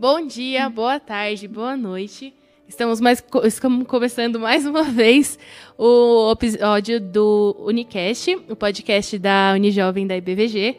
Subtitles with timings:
[0.00, 2.32] Bom dia, boa tarde, boa noite.
[2.68, 5.36] Estamos, mais, estamos começando mais uma vez
[5.76, 10.76] o episódio do Unicast, o podcast da Unijovem da IBVG.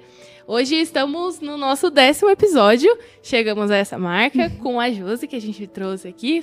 [0.48, 2.98] Hoje estamos no nosso décimo episódio.
[3.22, 6.40] Chegamos a essa marca com a Josi, que a gente trouxe aqui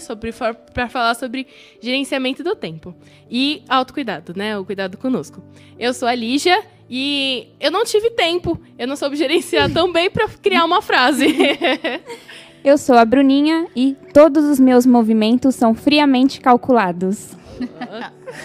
[0.75, 1.47] para falar sobre
[1.81, 2.95] gerenciamento do tempo
[3.31, 4.59] e autocuidado, né?
[4.59, 5.43] O cuidado conosco.
[5.79, 10.11] Eu sou a Lígia e eu não tive tempo, eu não soube gerenciar tão bem
[10.11, 11.27] para criar uma frase.
[12.67, 17.37] eu sou a Bruninha e todos os meus movimentos são friamente calculados.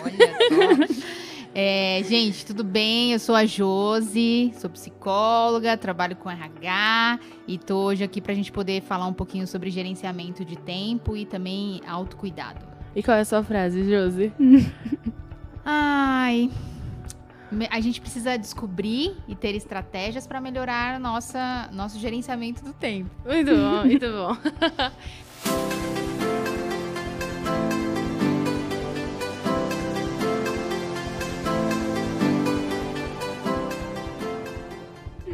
[0.05, 1.11] Olha só.
[1.55, 3.13] É, gente, tudo bem?
[3.13, 8.51] Eu sou a Josi, sou psicóloga, trabalho com RH e tô hoje aqui pra gente
[8.51, 12.63] poder falar um pouquinho sobre gerenciamento de tempo e também autocuidado.
[12.95, 14.31] E qual é a sua frase, Josi?
[15.65, 16.51] Ai,
[17.69, 23.09] a gente precisa descobrir e ter estratégias para melhorar nossa, nosso gerenciamento do tempo.
[23.25, 24.37] Muito bom, muito bom.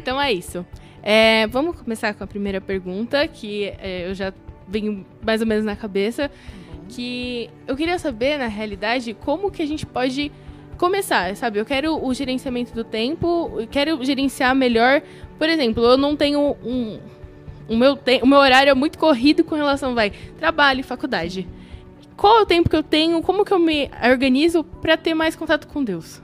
[0.08, 0.64] Então é isso.
[1.02, 4.32] É, vamos começar com a primeira pergunta, que é, eu já
[4.66, 6.30] venho mais ou menos na cabeça.
[6.88, 10.32] Que eu queria saber, na realidade, como que a gente pode
[10.78, 11.58] começar, sabe?
[11.58, 15.02] Eu quero o gerenciamento do tempo, quero gerenciar melhor.
[15.38, 16.98] Por exemplo, eu não tenho um.
[17.68, 21.46] O meu, te, o meu horário é muito corrido com relação, vai, trabalho e faculdade.
[22.16, 23.20] Qual é o tempo que eu tenho?
[23.20, 26.22] Como que eu me organizo para ter mais contato com Deus?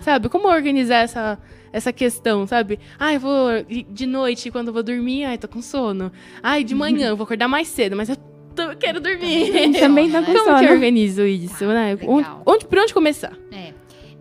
[0.00, 0.28] Sabe?
[0.28, 1.38] Como organizar essa,
[1.72, 2.80] essa questão, sabe?
[2.98, 6.10] Ah, eu vou de noite, quando eu vou dormir, ai, tô com sono.
[6.42, 9.72] Ai, de manhã, eu vou acordar mais cedo, mas eu tô, quero dormir.
[9.78, 10.58] Também tá com Como sono.
[10.58, 11.98] que eu organizo isso, tá, né?
[12.06, 13.36] Onde, onde, por onde começar?
[13.52, 13.75] É.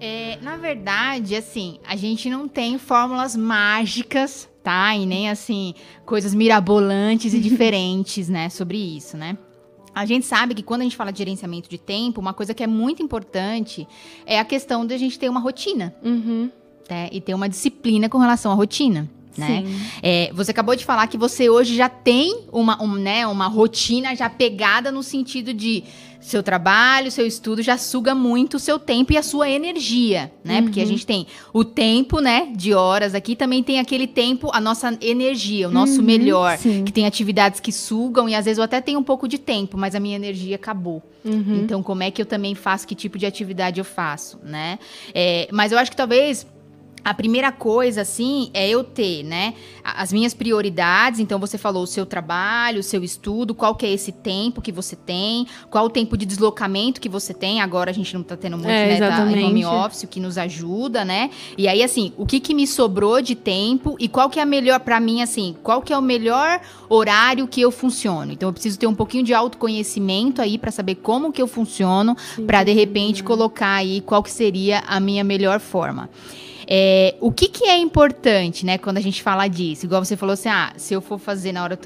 [0.06, 0.40] é.
[0.42, 4.96] Na verdade, assim, a gente não tem fórmulas mágicas, tá?
[4.96, 5.74] E nem, assim,
[6.06, 9.38] coisas mirabolantes e diferentes, né, sobre isso, né?
[9.94, 12.62] A gente sabe que quando a gente fala de gerenciamento de tempo, uma coisa que
[12.62, 13.88] é muito importante
[14.26, 15.96] é a questão de a gente ter uma rotina.
[16.04, 16.50] Uhum
[16.90, 17.10] né?
[17.12, 19.10] E ter uma disciplina com relação à rotina.
[19.38, 19.66] Né?
[20.02, 24.16] É, você acabou de falar que você hoje já tem uma, um, né, uma rotina
[24.16, 25.84] já pegada no sentido de
[26.26, 30.58] seu trabalho, seu estudo já suga muito o seu tempo e a sua energia, né?
[30.58, 30.64] Uhum.
[30.64, 30.90] Porque a uhum.
[30.90, 35.68] gente tem o tempo, né, de horas aqui, também tem aquele tempo, a nossa energia,
[35.68, 36.84] o nosso uhum, melhor, sim.
[36.84, 39.78] que tem atividades que sugam e às vezes eu até tenho um pouco de tempo,
[39.78, 41.02] mas a minha energia acabou.
[41.24, 41.62] Uhum.
[41.64, 44.80] Então, como é que eu também faço, que tipo de atividade eu faço, né?
[45.14, 46.46] É, mas eu acho que talvez
[47.06, 51.20] a primeira coisa, assim, é eu ter, né, as minhas prioridades.
[51.20, 54.72] Então, você falou o seu trabalho, o seu estudo, qual que é esse tempo que
[54.72, 57.62] você tem, qual o tempo de deslocamento que você tem.
[57.62, 60.20] Agora a gente não tá tendo muito, é, né, tá em home office, o que
[60.20, 61.30] nos ajuda, né?
[61.56, 64.46] E aí, assim, o que que me sobrou de tempo e qual que é a
[64.46, 68.32] melhor, para mim, assim, qual que é o melhor horário que eu funciono.
[68.32, 72.18] Então, eu preciso ter um pouquinho de autoconhecimento aí para saber como que eu funciono,
[72.48, 76.10] para de repente colocar aí qual que seria a minha melhor forma.
[76.68, 79.86] É, o que, que é importante, né, quando a gente fala disso?
[79.86, 81.78] Igual você falou assim, ah, se eu for fazer na hora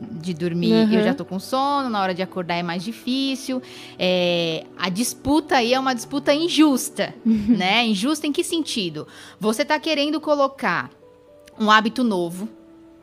[0.00, 0.92] de dormir, uhum.
[0.92, 3.60] eu já tô com sono, na hora de acordar é mais difícil.
[3.98, 7.56] É, a disputa aí é uma disputa injusta, uhum.
[7.56, 7.84] né?
[7.86, 9.06] Injusta em que sentido?
[9.40, 10.90] Você tá querendo colocar
[11.58, 12.48] um hábito novo,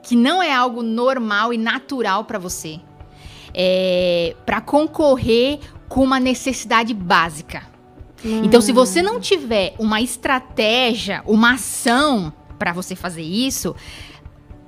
[0.02, 2.80] que não é algo normal e natural para você,
[3.54, 5.60] é, para concorrer
[5.90, 7.75] com uma necessidade básica.
[8.24, 13.76] Então, se você não tiver uma estratégia, uma ação para você fazer isso,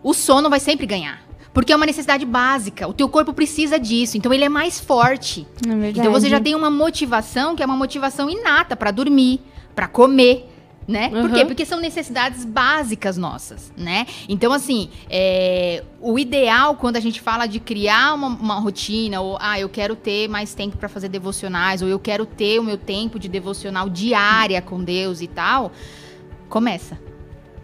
[0.04, 1.26] o sono vai sempre ganhar.
[1.54, 2.88] Porque é uma necessidade básica.
[2.88, 4.16] O teu corpo precisa disso.
[4.16, 5.48] Então ele é mais forte.
[5.68, 9.42] É então você já tem uma motivação que é uma motivação inata para dormir,
[9.74, 10.48] para comer,
[10.88, 11.12] né?
[11.14, 11.22] Uhum.
[11.22, 11.46] Por quê?
[11.46, 14.08] Porque são necessidades básicas nossas, né?
[14.30, 19.38] Então, assim, é, o ideal quando a gente fala de criar uma, uma rotina, ou
[19.42, 22.78] ah, eu quero ter mais tempo para fazer devocionais, ou eu quero ter o meu
[22.78, 25.72] tempo de devocional diária com Deus e tal,
[26.48, 26.98] começa.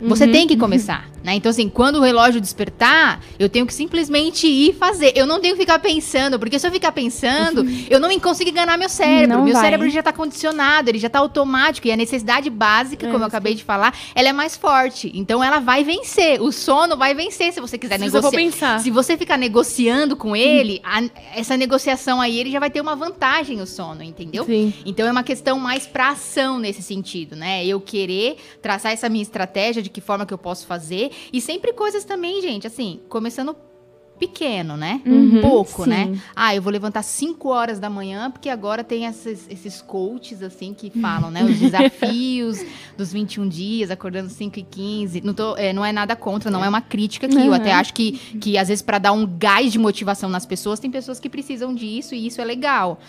[0.01, 0.31] Você uhum.
[0.31, 1.35] tem que começar, né?
[1.35, 5.13] Então, assim, quando o relógio despertar, eu tenho que simplesmente ir fazer.
[5.15, 8.77] Eu não tenho que ficar pensando, porque se eu ficar pensando, eu não consigo enganar
[8.77, 9.37] meu cérebro.
[9.37, 9.63] Não meu vai.
[9.63, 11.87] cérebro já está condicionado, ele já está automático.
[11.87, 15.11] E a necessidade básica, é, como eu acabei de falar, ela é mais forte.
[15.15, 16.41] Então, ela vai vencer.
[16.41, 18.31] O sono vai vencer se você quiser se negociar.
[18.31, 18.79] pensar.
[18.81, 21.01] Se você ficar negociando com ele, a,
[21.33, 24.43] essa negociação aí, ele já vai ter uma vantagem, o sono, entendeu?
[24.43, 24.73] Sim.
[24.85, 27.65] Então, é uma questão mais pra ação nesse sentido, né?
[27.65, 31.12] Eu querer traçar essa minha estratégia de que forma que eu posso fazer.
[31.31, 33.55] E sempre coisas também, gente, assim, começando
[34.19, 35.01] pequeno, né?
[35.05, 35.89] Uhum, Pouco, sim.
[35.89, 36.19] né?
[36.35, 40.73] Ah, eu vou levantar 5 horas da manhã, porque agora tem esses, esses coaches, assim,
[40.73, 41.43] que falam, né?
[41.43, 42.63] Os desafios
[42.95, 45.21] dos 21 dias, acordando 5 e 15.
[45.21, 47.35] Não, tô, é, não é nada contra, não é uma crítica aqui.
[47.35, 47.53] Eu Uhum.
[47.53, 50.91] até acho que, que, às vezes, para dar um gás de motivação nas pessoas, tem
[50.91, 52.99] pessoas que precisam disso e isso é legal.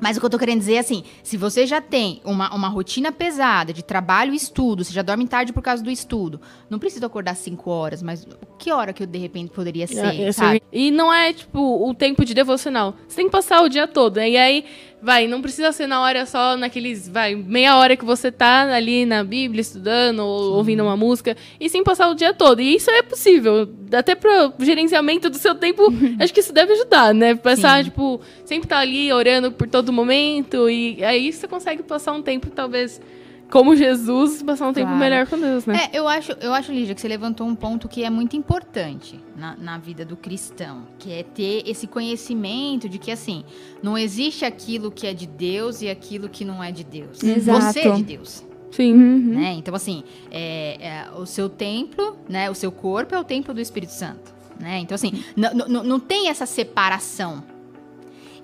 [0.00, 2.68] Mas o que eu tô querendo dizer é assim, se você já tem uma, uma
[2.68, 6.78] rotina pesada de trabalho e estudo, você já dorme tarde por causa do estudo, não
[6.78, 8.26] precisa acordar 5 horas, mas
[8.58, 10.62] que hora que eu de repente poderia ser, É, sabe?
[10.72, 12.94] E não é, tipo, o tempo de devocional.
[13.08, 14.16] Você tem que passar o dia todo.
[14.16, 14.28] né?
[14.30, 14.64] E aí,
[15.06, 19.06] vai, não precisa ser na hora só naqueles, vai, meia hora que você tá ali
[19.06, 21.36] na Bíblia estudando ou ouvindo uma música.
[21.60, 22.60] E sim passar o dia todo.
[22.60, 23.68] E isso é possível.
[23.92, 25.84] Até pro gerenciamento do seu tempo,
[26.18, 27.36] acho que isso deve ajudar, né?
[27.36, 27.90] Passar, Sim.
[27.90, 30.68] tipo, sempre tá ali orando por todo momento.
[30.68, 33.00] E aí você consegue passar um tempo, talvez,
[33.50, 34.98] como Jesus, passar um tempo Claro.
[34.98, 35.88] melhor com Deus, né?
[35.92, 39.20] É, eu acho, eu acho, Lígia, que você levantou um ponto que é muito importante
[39.36, 43.44] na, na vida do cristão, que é ter esse conhecimento de que, assim,
[43.82, 47.22] não existe aquilo que é de Deus e aquilo que não é de Deus.
[47.22, 47.72] Exato.
[47.72, 48.44] Você é de Deus.
[48.70, 48.92] Sim.
[48.92, 49.34] Uhum.
[49.34, 49.54] né?
[49.56, 52.50] Então, assim, é, é, o seu templo, né?
[52.50, 54.78] O seu corpo é o templo do Espírito Santo, né?
[54.80, 57.42] Então, assim, não tem essa separação.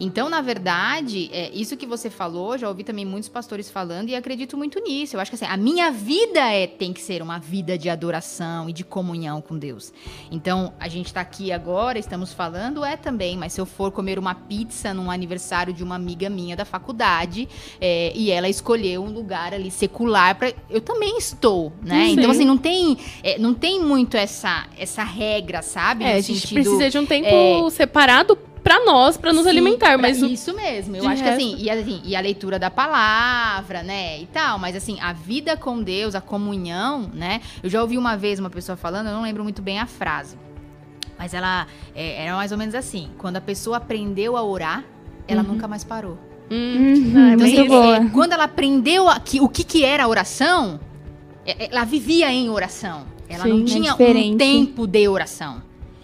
[0.05, 4.17] Então, na verdade, é, isso que você falou, já ouvi também muitos pastores falando e
[4.17, 5.15] acredito muito nisso.
[5.15, 8.69] Eu acho que assim, a minha vida é, tem que ser uma vida de adoração
[8.69, 9.93] e de comunhão com Deus.
[10.29, 14.19] Então, a gente tá aqui agora, estamos falando, é também, mas se eu for comer
[14.19, 17.49] uma pizza num aniversário de uma amiga minha da faculdade,
[17.81, 20.37] é, e ela escolheu um lugar ali secular
[20.69, 22.07] eu também estou, né?
[22.07, 22.13] Sim.
[22.15, 26.03] Então assim não tem é, não tem muito essa essa regra, sabe?
[26.05, 28.37] É, No a gente sentido- precisa de um tempo é, separado
[28.77, 30.97] pra nós, pra nos Sim, alimentar, pra- mas o isso mesmo.
[30.97, 34.27] Eu de acho que resto- assim e, assim, e a leitura da palavra, né, e
[34.27, 37.41] tal, mas assim, a vida com Deus, a comunhão, né?
[37.63, 40.37] Eu já ouvi uma vez uma pessoa falando, eu não lembro muito bem a frase.
[41.19, 44.85] Mas ela é, era mais ou menos assim, quando a pessoa aprendeu a orar,
[45.29, 46.19] ela nunca mais parou.
[46.51, 47.97] Hum, Uhum, não, é Então, bem muito assim, boa.
[47.97, 50.81] é, quando ela aprendeu a- que- o que, que era a oração,
[51.47, 53.05] é- é, ela vivia em oração.
[53.29, 54.37] Ela Sim, não é tinha um diferente.
[54.37, 55.63] tempo de oração.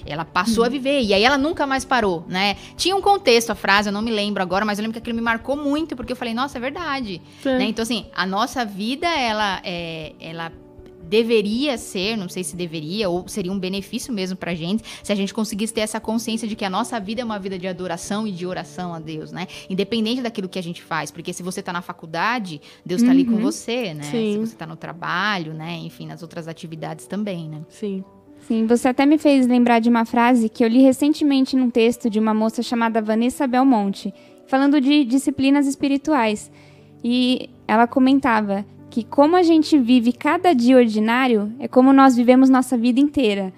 [0.09, 2.57] Ela passou a viver e aí ela nunca mais parou, né?
[2.77, 5.17] Tinha um contexto a frase, eu não me lembro agora, mas eu lembro que aquilo
[5.17, 7.21] me marcou muito porque eu falei, nossa, é verdade.
[7.59, 7.65] Né?
[7.67, 10.53] Então assim, a nossa vida ela é, ela
[11.09, 15.15] deveria ser, não sei se deveria ou seria um benefício mesmo pra gente, se a
[15.15, 18.27] gente conseguisse ter essa consciência de que a nossa vida é uma vida de adoração
[18.27, 19.47] e de oração a Deus, né?
[19.71, 23.25] Independente daquilo que a gente faz, porque se você tá na faculdade, Deus tá ali
[23.25, 23.41] com Uhum.
[23.41, 24.05] você, né?
[24.05, 24.33] Sim.
[24.35, 25.79] Se você tá no trabalho, né?
[25.79, 27.63] Enfim, nas outras atividades também, né?
[27.71, 28.05] Sim.
[28.49, 32.09] Sim, você até me fez lembrar de uma frase que eu li recentemente num texto
[32.09, 34.13] de uma moça chamada Vanessa Belmonte,
[34.47, 36.51] falando de disciplinas espirituais.
[37.05, 42.49] E ela comentava que como a gente vive cada dia ordinário é como nós vivemos
[42.49, 43.53] nossa vida inteira.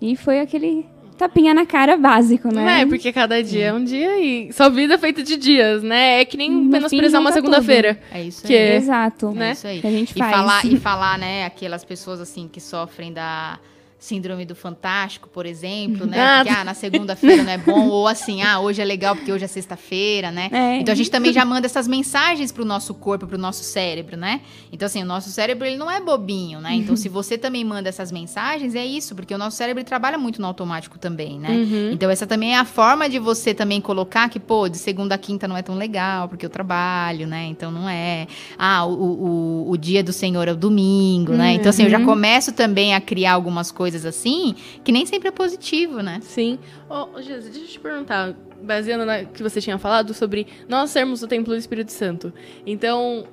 [0.00, 0.86] E foi aquele
[1.18, 2.82] tapinha na cara básico, Não né?
[2.82, 6.20] é, porque cada dia é um dia e sua vida é feita de dias, né?
[6.20, 7.98] É que nem No menosprezar uma segunda-feira.
[8.12, 8.76] É isso Que aí.
[8.76, 9.30] Exato.
[9.30, 9.52] É né?
[9.52, 9.80] isso aí.
[9.80, 10.30] Que a gente E faz.
[10.30, 13.58] falar, e falar, né, aquelas pessoas assim que sofrem da
[13.98, 16.20] síndrome do fantástico, por exemplo, né?
[16.20, 19.32] Ah, Porque, ah, na segunda-feira não é bom, ou assim, ah, hoje é legal porque
[19.32, 20.48] hoje é sexta-feira, né?
[20.52, 20.76] É.
[20.80, 24.42] Então a gente também já manda essas mensagens pro nosso corpo, pro nosso cérebro, né?
[24.70, 26.74] Então assim, o nosso cérebro ele não é bobinho, né?
[26.74, 30.40] Então se você também manda essas mensagens, é isso, porque o nosso cérebro trabalha muito
[30.42, 31.48] no automático também, né?
[31.50, 31.90] Uhum.
[31.92, 35.18] Então essa também é a forma de você também colocar que, pô, de segunda a
[35.18, 37.46] quinta não é tão legal, porque eu trabalho, né?
[37.46, 38.26] Então não é.
[38.58, 41.54] Ah, o, o, o dia do Senhor é o domingo, né?
[41.54, 42.04] Então assim, eu já Uhum.
[42.04, 46.20] começo também a criar algumas coisas assim, que nem sempre é positivo, né?
[46.22, 46.58] Sim.
[46.88, 50.90] Ô, ô, Jesus, deixa eu te perguntar, baseando na que você tinha falado sobre nós
[50.90, 52.32] sermos o templo do Espírito Santo.
[52.66, 53.26] Então,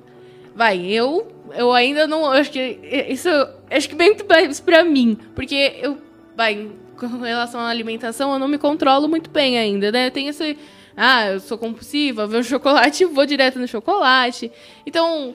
[0.54, 3.28] vai, eu eu ainda não, acho que isso
[3.70, 5.98] acho que bem mais pra mim, porque eu
[6.36, 10.10] vai com relação à alimentação, eu não me controlo muito bem ainda, né?
[10.10, 10.56] Tem esse
[10.96, 14.50] ah, eu sou compulsiva, vejo chocolate, vou direto no chocolate.
[14.86, 15.34] Então,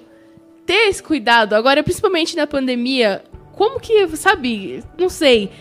[0.65, 3.23] ter esse cuidado, agora principalmente na pandemia,
[3.59, 5.51] como que, sabe, não sei,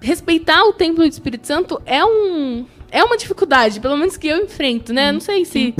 [0.00, 4.44] respeitar o templo do Espírito Santo é um é uma dificuldade, pelo menos que eu
[4.44, 5.12] enfrento, né?
[5.12, 5.72] Não sei se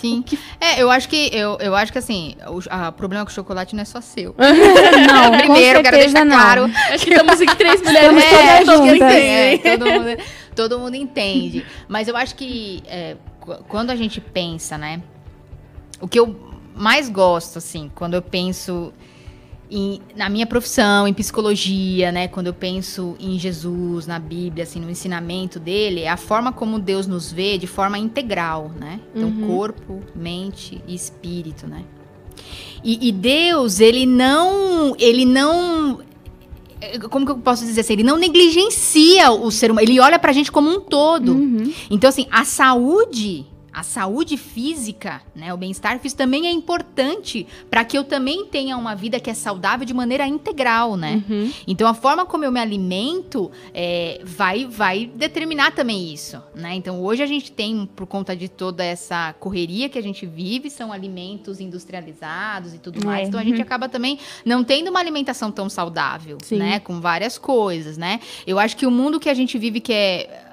[0.00, 0.24] Sim.
[0.60, 3.74] É, eu acho que eu, eu acho que assim, o a- problema com o chocolate
[3.74, 4.34] não é só seu.
[4.38, 6.36] Não, Primeiro, quero deixar não.
[6.36, 6.64] claro.
[6.90, 9.68] acho que estamos em três mulheres Estamos é, todas todo mundo entende.
[9.68, 10.22] É, todo, mundo,
[10.56, 11.66] todo mundo entende.
[11.88, 15.00] Mas eu acho que é, qu- quando a gente pensa, né?
[16.00, 16.36] O que eu
[16.74, 18.92] mais gosto, assim, quando eu penso
[19.74, 22.28] em- na minha profissão, em psicologia, né?
[22.28, 26.78] Quando eu penso em Jesus, na Bíblia, assim, no ensinamento dele, é a forma como
[26.78, 29.00] Deus nos vê de forma integral, né?
[29.14, 29.46] Então, Uhum.
[29.46, 31.82] corpo, mente e espírito, né?
[32.84, 36.00] E, e Deus, ele não, ele não
[37.10, 37.92] como que eu posso dizer assim?
[37.92, 41.32] Ele não negligencia o ser humano, ele olha pra gente como um todo.
[41.32, 41.72] Uhum.
[41.88, 47.84] Então, assim, a saúde a saúde física, né, o bem-estar físico também é importante para
[47.84, 51.22] que eu também tenha uma vida que é saudável de maneira integral, né?
[51.28, 51.50] Uhum.
[51.66, 56.74] Então a forma como eu me alimento é, vai vai determinar também isso, né?
[56.74, 60.68] Então hoje a gente tem por conta de toda essa correria que a gente vive
[60.68, 63.28] são alimentos industrializados e tudo É, mais.
[63.28, 66.58] Então a gente acaba também não tendo uma alimentação tão saudável, Sim.
[66.58, 66.78] né?
[66.78, 68.20] Com várias coisas, né?
[68.46, 70.51] Eu acho que o mundo que a gente vive que é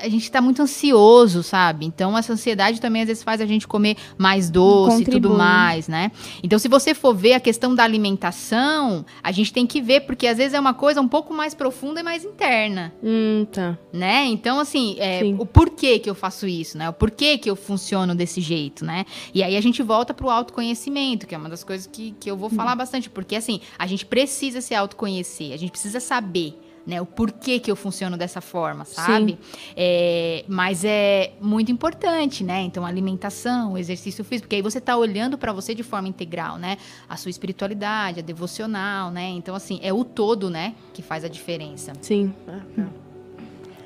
[0.00, 1.86] a gente tá muito ansioso, sabe?
[1.86, 5.88] Então essa ansiedade também às vezes faz a gente comer mais doce e tudo mais,
[5.88, 6.10] né?
[6.42, 10.26] Então se você for ver a questão da alimentação, a gente tem que ver porque
[10.26, 13.78] às vezes é uma coisa um pouco mais profunda e mais interna, Hum, tá.
[13.92, 14.26] né?
[14.26, 16.88] Então assim, é, o porquê que eu faço isso, né?
[16.88, 19.04] O porquê que eu funciono desse jeito, né?
[19.34, 22.36] E aí a gente volta pro autoconhecimento, que é uma das coisas que, que eu
[22.36, 27.00] vou falar bastante, porque assim, a gente precisa se autoconhecer, a gente precisa saber né,
[27.00, 29.38] o porquê que eu funciono dessa forma, sabe?
[29.76, 32.62] É, mas é muito importante, né?
[32.62, 36.78] Então, alimentação, exercício físico, porque aí você tá olhando para você de forma integral, né?
[37.08, 39.28] A sua espiritualidade, a devocional, né?
[39.28, 41.92] Então, assim, é o todo, né, que faz a diferença.
[42.00, 42.32] Sim.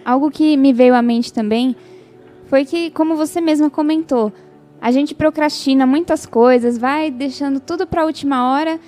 [0.04, 1.76] Algo que me veio à mente também
[2.46, 4.32] foi que, como você mesma comentou,
[4.80, 8.80] a gente procrastina muitas coisas, vai deixando tudo para a última hora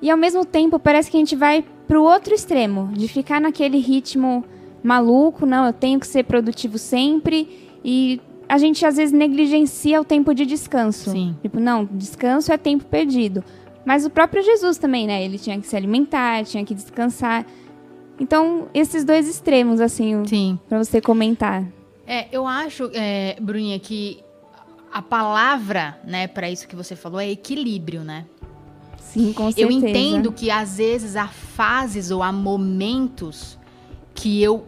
[0.00, 3.40] e ao mesmo tempo parece que a gente vai para o outro extremo, de ficar
[3.40, 4.44] naquele ritmo
[4.82, 10.04] maluco, não, eu tenho que ser produtivo sempre e a gente às vezes negligencia o
[10.04, 11.10] tempo de descanso.
[11.10, 11.34] Sim.
[11.42, 13.42] Tipo, não, descanso é tempo perdido.
[13.86, 15.24] Mas o próprio Jesus também, né?
[15.24, 17.46] Ele tinha que se alimentar, tinha que descansar.
[18.20, 20.14] Então, esses dois extremos, assim.
[20.68, 21.64] Pra você comentar.
[22.06, 24.22] É, eu acho, é, Bruninha, que
[24.92, 28.26] a palavra, né, para isso que você falou é equilíbrio, né?
[28.98, 29.72] Sim, com Eu certeza.
[29.72, 33.58] entendo que às vezes há fases ou há momentos
[34.14, 34.64] que eu,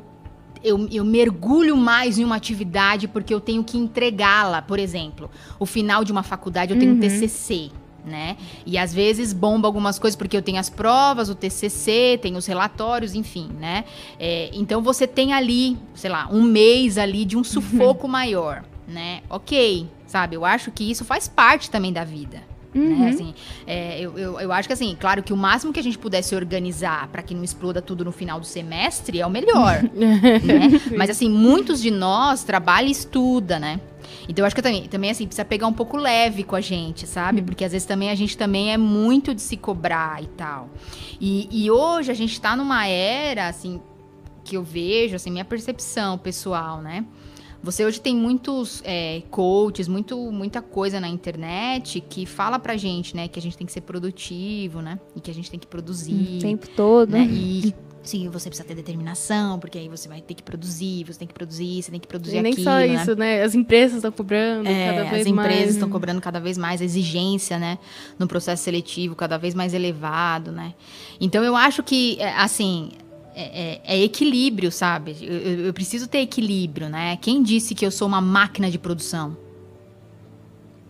[0.63, 4.63] eu, eu mergulho mais em uma atividade porque eu tenho que entregá-la.
[4.63, 7.01] Por exemplo, o final de uma faculdade eu tenho um Uhum.
[7.01, 7.71] TCC.
[8.03, 8.39] Né?
[8.65, 12.47] E às vezes bomba algumas coisas porque eu tenho as provas, o TCC, tenho os
[12.47, 13.85] relatórios, enfim, né?
[14.19, 19.21] É, então você tem ali, sei lá, um mês ali de um sufoco maior, né?
[19.29, 20.35] Ok, sabe?
[20.35, 22.43] Eu acho que isso faz parte também da vida.
[22.75, 22.99] Uhum.
[23.00, 23.09] Né?
[23.09, 23.35] Assim,
[23.67, 26.35] é, eu, eu, eu acho que assim, claro que o máximo que a gente pudesse
[26.35, 30.21] organizar para que não exploda tudo no final do semestre é o melhor, né?
[30.97, 33.81] Mas assim, muitos de nós trabalha e estuda, né?
[34.29, 37.07] Então eu acho que também, também assim, precisa pegar um pouco leve com a gente,
[37.07, 37.43] sabe?
[37.43, 40.69] Porque às vezes também a gente também é muito de se cobrar e tal.
[41.21, 43.81] E, e hoje a gente tá numa era, assim,
[44.45, 47.05] que eu vejo, assim, minha percepção pessoal, né?
[47.62, 53.14] Você hoje tem muitos é, coaches, muito, muita coisa na internet que fala pra gente,
[53.14, 54.99] né, que a gente tem que ser produtivo, né?
[55.14, 56.38] E que a gente tem que produzir.
[56.38, 57.11] O tempo todo.
[57.11, 57.29] né?
[57.31, 61.29] E sim, você precisa ter determinação, porque aí você vai ter que produzir, você tem
[61.29, 62.87] que produzir, você tem que produzir E nem aquilo, só né?
[62.87, 63.43] isso, né?
[63.43, 65.71] As empresas estão cobrando É, cada vez as empresas mais.
[65.75, 67.79] estão cobrando cada vez mais a exigência, né,
[68.19, 70.73] no processo seletivo, cada vez mais elevado, né?
[71.21, 72.93] Então eu acho que, é, assim,
[73.35, 75.17] é, é- é equilíbrio, sabe?
[75.21, 77.17] Eu, eu- preciso ter equilíbrio, né?
[77.21, 79.37] Quem disse que eu sou uma máquina de produção?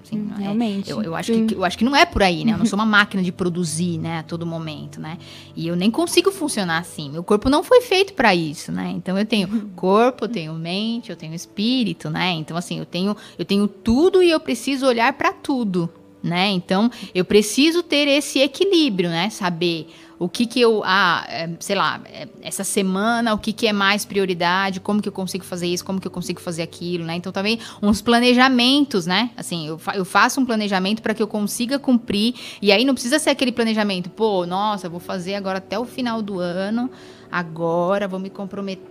[0.02, 0.90] Assim, Hum, é- Realmente.
[0.90, 1.46] eu, eu, acho Sim.
[1.46, 2.52] que, eu acho que não é por aí, né?
[2.54, 4.18] Eu não sou uma máquina de produzir, né?
[4.18, 5.18] A todo momento, né?
[5.54, 7.10] E eu nem consigo funcionar assim.
[7.10, 8.92] Meu corpo não foi feito para isso, né?
[8.96, 12.30] Então eu tenho corpo, eu tenho mente, eu tenho espírito, né?
[12.32, 15.88] Então assim, eu tenho, eu tenho tudo e eu preciso olhar para tudo,
[16.22, 16.48] né?
[16.48, 19.28] Então eu preciso ter esse equilíbrio, né?
[19.30, 19.86] Saber
[20.20, 23.72] o que que eu, ah, é, sei lá, é, essa semana, o que que é
[23.72, 27.14] mais prioridade, como que eu consigo fazer isso, como que eu consigo fazer aquilo, né?
[27.16, 29.30] Então também uns planejamentos, né?
[29.34, 32.92] Assim, eu, fa- eu faço um planejamento para que eu consiga cumprir, e aí não
[32.92, 36.90] precisa ser aquele planejamento, pô, nossa, vou fazer agora até o final do ano,
[37.32, 38.89] agora vou me comprometer,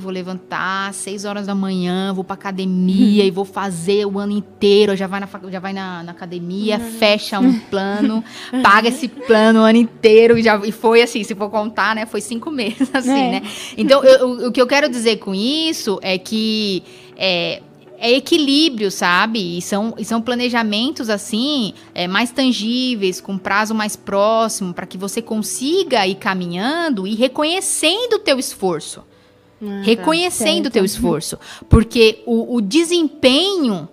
[0.00, 4.32] vou levantar às 6 horas da manhã, vou pra academia e vou fazer o ano
[4.32, 8.24] inteiro, já vai na, já vai na, na academia, fecha um plano,
[8.62, 12.06] paga esse plano o ano inteiro, e, já, e foi assim, se for contar, né,
[12.06, 13.30] foi cinco meses, assim, É.
[13.40, 13.42] né?
[13.76, 16.82] Então, eu- o- o que eu quero dizer com isso é que
[17.16, 17.60] é,
[17.98, 19.58] é equilíbrio, sabe?
[19.58, 24.98] E são, e são planejamentos, assim, é, mais tangíveis, com prazo mais próximo, para que
[24.98, 29.04] você consiga ir caminhando e reconhecendo o teu esforço.
[29.62, 31.38] Ah, reconhecendo o teu esforço.
[31.68, 33.88] Porque o, o desempenho,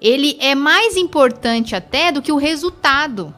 [0.00, 3.34] ele é mais importante até do que o resultado.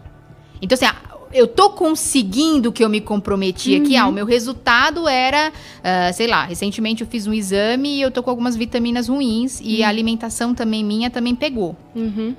[0.60, 3.96] Então, assim, ah, eu tô conseguindo o que eu me comprometi aqui.
[3.96, 8.10] Ah, o meu resultado era, ah, sei lá, recentemente eu fiz um exame e eu
[8.10, 11.76] tô com algumas vitaminas ruins e a alimentação também minha também pegou.
[11.94, 12.34] Uhum.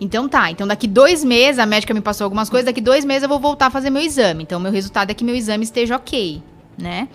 [0.00, 3.22] Então tá, então daqui dois meses, a médica me passou algumas coisas, daqui dois meses
[3.22, 4.42] eu vou voltar a fazer meu exame.
[4.42, 6.42] Então, meu resultado é que meu exame esteja ok,
[6.80, 7.08] né?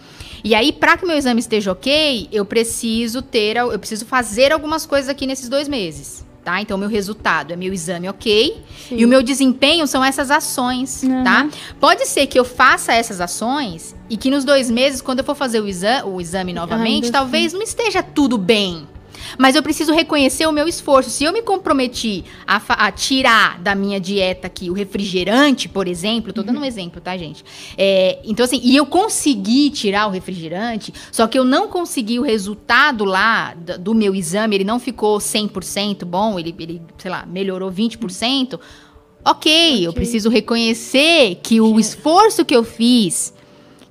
[0.44, 4.86] E aí, para que meu exame esteja ok, eu preciso ter, eu preciso fazer algumas
[4.86, 6.24] coisas aqui nesses dois meses.
[6.44, 6.62] Tá?
[6.62, 8.64] Então, meu resultado é meu exame ok.
[8.88, 8.98] Sim.
[8.98, 11.24] E o meu desempenho são essas ações, uhum.
[11.24, 11.50] tá?
[11.80, 15.34] Pode ser que eu faça essas ações e que nos dois meses, quando eu for
[15.34, 18.88] fazer o, exa o exame novamente, talvez não esteja tudo bem.
[19.38, 21.10] Mas eu preciso reconhecer o meu esforço.
[21.10, 26.34] Se eu me comprometi a, a tirar da minha dieta aqui o refrigerante, por exemplo,
[26.34, 26.66] tô dando um uhum.
[26.66, 27.44] exemplo, tá, gente?
[27.78, 32.24] É, então, assim, e eu consegui tirar o refrigerante, só que eu não consegui o
[32.24, 37.26] resultado lá do, do meu exame, ele não ficou 100% bom, ele, ele, sei lá,
[37.26, 38.60] melhorou 20%.
[39.28, 39.88] Ok, okay.
[39.88, 43.34] eu preciso reconhecer que o esforço que eu fiz,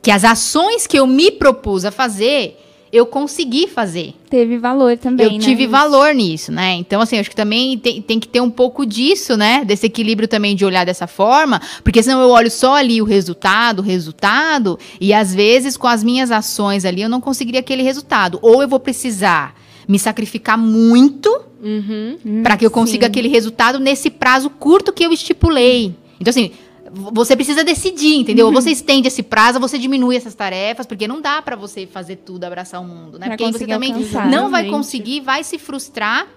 [0.00, 2.56] que as ações que eu me propus a fazer,
[2.94, 4.14] eu consegui fazer.
[4.30, 5.38] Teve valor também, eu né?
[5.38, 6.74] tive valor nisso, né?
[6.74, 9.64] Então, assim, acho que também tem, tem que ter um pouco disso, né?
[9.64, 13.80] Desse equilíbrio também de olhar dessa forma, porque senão eu olho só ali o resultado,
[13.80, 18.38] o resultado, e às vezes com as minhas ações ali eu não conseguiria aquele resultado.
[18.40, 19.56] Ou eu vou precisar
[19.88, 21.28] me sacrificar muito
[21.60, 23.10] uhum, para que eu consiga sim.
[23.10, 25.96] aquele resultado nesse prazo curto que eu estipulei.
[26.20, 26.52] Então, assim,
[26.94, 28.46] você precisa decidir, entendeu?
[28.46, 28.54] Uhum.
[28.54, 31.86] Ou você estende esse prazo, ou você diminui essas tarefas, porque não dá para você
[31.86, 33.26] fazer tudo, abraçar o mundo, né?
[33.26, 36.28] Pra porque você também alcançar, não vai conseguir, vai se frustrar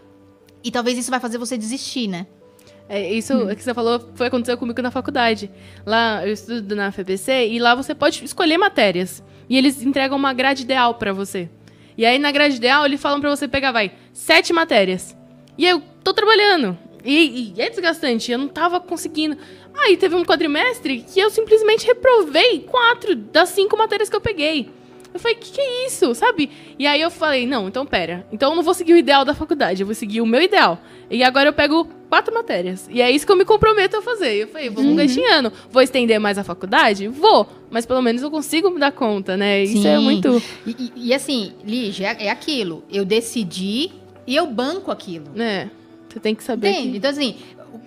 [0.63, 2.25] e talvez isso vai fazer você desistir, né?
[2.89, 3.53] É, isso hum.
[3.53, 5.51] que você falou foi aconteceu comigo na faculdade.
[5.85, 9.23] Lá eu estudo na FBC e lá você pode escolher matérias.
[9.49, 11.49] E eles entregam uma grade ideal para você.
[11.97, 15.15] E aí na grade ideal eles falam para você pegar, vai, sete matérias.
[15.57, 16.77] E eu tô trabalhando.
[17.03, 19.37] E, e, é desgastante, eu não tava conseguindo.
[19.77, 24.69] Aí teve um quadrimestre que eu simplesmente reprovei quatro das cinco matérias que eu peguei.
[25.13, 26.49] Eu falei, que que é isso, sabe?
[26.77, 28.27] E aí eu falei, não, então pera.
[28.31, 30.79] Então eu não vou seguir o ideal da faculdade, eu vou seguir o meu ideal.
[31.09, 32.87] E agora eu pego quatro matérias.
[32.91, 34.33] E é isso que eu me comprometo a fazer.
[34.35, 35.33] Eu falei, vamos uhum.
[35.33, 35.51] ano.
[35.71, 37.07] Vou estender mais a faculdade?
[37.07, 37.47] Vou.
[37.71, 39.63] Mas pelo menos eu consigo me dar conta, né?
[39.63, 39.87] Isso Sim.
[39.87, 40.41] é muito...
[40.65, 42.83] E, e, e assim, Lígia, é, é aquilo.
[42.91, 43.91] Eu decidi
[44.25, 45.31] e eu banco aquilo.
[45.41, 45.69] É.
[46.09, 46.69] Você tem que saber.
[46.69, 46.91] Entende?
[46.91, 46.97] Que...
[46.97, 47.35] Então, assim,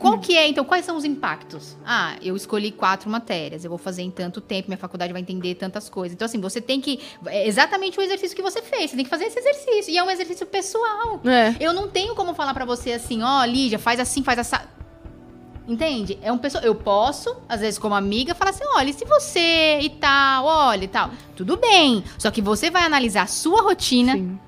[0.00, 1.76] qual que é, então, quais são os impactos?
[1.84, 5.54] Ah, eu escolhi quatro matérias, eu vou fazer em tanto tempo, minha faculdade vai entender
[5.56, 6.14] tantas coisas.
[6.14, 7.00] Então, assim, você tem que.
[7.26, 9.92] É exatamente o exercício que você fez, você tem que fazer esse exercício.
[9.92, 11.20] E é um exercício pessoal.
[11.22, 11.54] É.
[11.60, 14.66] Eu não tenho como falar para você assim, ó, oh, Lígia, faz assim, faz essa.
[15.68, 16.18] Entende?
[16.22, 16.64] É um pessoal.
[16.64, 20.88] Eu posso, às vezes, como amiga, falar assim: olha, se você e tal, olha e
[20.88, 21.10] tal.
[21.36, 22.02] Tudo bem.
[22.16, 24.14] Só que você vai analisar a sua rotina.
[24.14, 24.38] Sim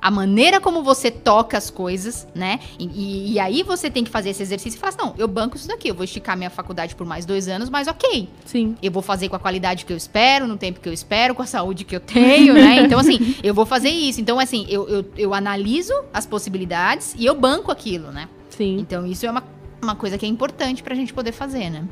[0.00, 2.60] a maneira como você toca as coisas, né?
[2.78, 5.56] E, e, aí você tem que fazer esse exercício e falar assim, não, eu banco
[5.56, 8.28] isso daqui, eu vou esticar minha faculdade por mais dois anos, mas ok.
[8.44, 8.76] Sim.
[8.82, 11.42] Eu vou fazer com a qualidade que eu espero, no tempo que eu espero, com
[11.42, 12.80] a saúde que eu tenho, né?
[12.90, 14.20] Então, assim, eu vou fazer isso.
[14.20, 18.28] Então, assim, eu, eu, eu analiso as possibilidades e eu banco aquilo, né?
[18.48, 18.78] Sim.
[18.78, 19.44] Então, isso é uma,
[19.82, 21.84] uma coisa que é importante pra gente poder fazer, né?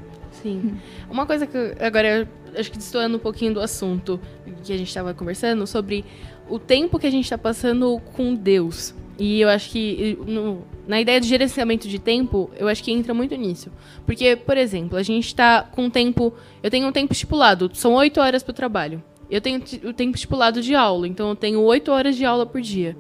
[0.42, 0.78] Sim.
[1.10, 4.20] Uma coisa que agora acho que destoando um pouquinho do assunto
[4.64, 6.04] que a gente estava conversando sobre
[6.48, 8.94] o tempo que a gente está passando com Deus.
[9.18, 13.12] E eu acho que no, na ideia de gerenciamento de tempo, eu acho que entra
[13.12, 13.70] muito nisso.
[14.06, 16.32] Porque, por exemplo, a gente está com um tempo.
[16.62, 19.02] Eu tenho um tempo estipulado, são oito horas para o trabalho.
[19.30, 22.60] Eu tenho o tempo estipulado de aula, então eu tenho oito horas de aula por
[22.60, 22.96] dia.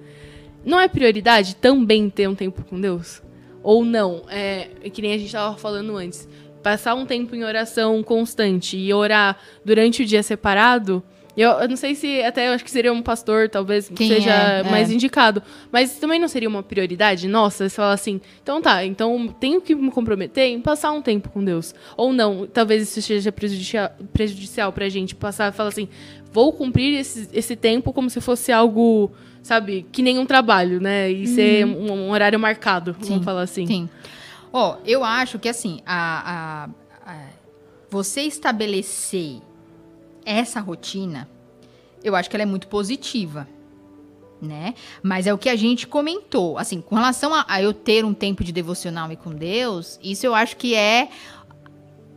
[0.64, 3.22] Não é prioridade também ter um tempo com Deus?
[3.62, 4.22] Ou não?
[4.28, 6.28] É, é que nem a gente estava falando antes.
[6.62, 11.02] Passar um tempo em oração constante e orar durante o dia separado
[11.40, 14.32] eu, eu, não sei se até eu acho que seria um pastor, talvez Quem seja
[14.32, 14.62] é?
[14.64, 14.94] mais é.
[14.94, 15.40] indicado.
[15.70, 17.68] Mas também não seria uma prioridade nossa?
[17.68, 21.44] Você fala assim, então tá, então tenho que me comprometer em passar um tempo com
[21.44, 21.76] Deus.
[21.96, 25.88] Ou não, talvez isso seja prejudicial, prejudicial pra gente passar e falar assim,
[26.32, 31.08] vou cumprir esse, esse tempo como se fosse algo, sabe, que nem um trabalho, né?
[31.08, 31.26] E uhum.
[31.26, 33.64] ser um, um, horário marcado, sim, vamos falar assim.
[33.64, 33.88] Sim.
[34.52, 36.68] Ó, oh, eu acho que assim, a,
[37.04, 37.26] a, a
[37.90, 39.40] você estabelecer
[40.24, 41.28] essa rotina,
[42.02, 43.48] eu acho que ela é muito positiva,
[44.40, 44.74] né?
[45.02, 48.14] Mas é o que a gente comentou, assim, com relação a, a eu ter um
[48.14, 51.08] tempo de devocional e com Deus, isso eu acho que é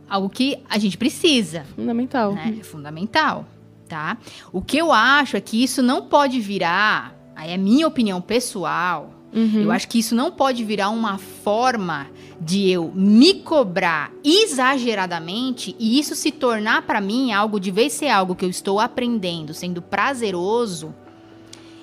[0.08, 1.64] algo que a gente precisa.
[1.74, 2.34] Fundamental.
[2.34, 2.58] Né?
[2.60, 3.46] É fundamental,
[3.88, 4.18] tá?
[4.52, 9.10] O que eu acho é que isso não pode virar, aí é minha opinião pessoal,
[9.32, 9.62] Uhum.
[9.62, 12.08] Eu acho que isso não pode virar uma forma
[12.40, 18.08] de eu me cobrar exageradamente e isso se tornar para mim algo, de vez ser
[18.08, 20.94] algo que eu estou aprendendo, sendo prazeroso,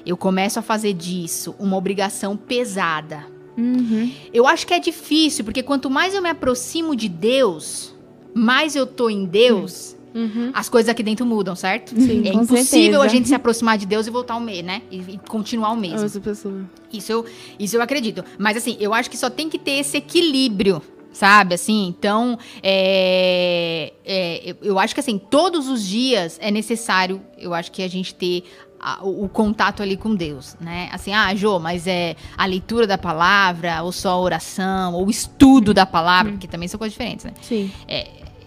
[0.06, 3.26] eu começo a fazer disso uma obrigação pesada.
[3.58, 4.12] Uhum.
[4.34, 7.96] Eu acho que é difícil, porque quanto mais eu me aproximo de Deus,
[8.34, 9.94] mais eu tô em Deus.
[9.94, 10.52] Uhum Uhum.
[10.54, 11.90] as coisas aqui dentro mudam, certo?
[12.00, 13.02] Sim, é impossível certeza.
[13.04, 14.82] a gente se aproximar de Deus e voltar ao mesmo, né?
[14.90, 16.02] E, e continuar o mesmo.
[16.04, 16.62] Outra pessoa.
[16.92, 17.26] Isso eu,
[17.60, 18.24] isso eu acredito.
[18.38, 20.82] Mas assim, eu acho que só tem que ter esse equilíbrio,
[21.14, 21.54] sabe?
[21.56, 27.72] Assim, então, é, é, eu, acho que assim, todos os dias é necessário, eu acho
[27.72, 28.44] que a gente ter
[28.80, 30.90] a- o, o contato ali com Deus, né?
[30.92, 35.10] Assim, ah, Jô, mas é a leitura da palavra, ou só a oração, ou o
[35.10, 37.34] estudo da palavra, porque também são coisas diferentes, né?
[37.42, 37.70] Sim.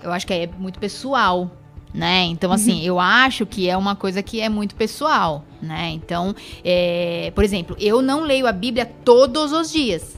[0.03, 1.51] Eu acho que é muito pessoal,
[1.95, 2.23] né?
[2.25, 5.91] Então, assim, eu acho que é uma coisa que é muito pessoal, né?
[5.91, 6.35] Então,
[6.65, 10.17] é, por exemplo, eu não leio a Bíblia todos os dias,